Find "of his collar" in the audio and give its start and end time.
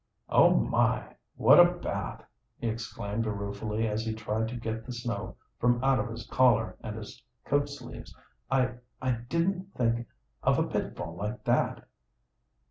5.99-6.75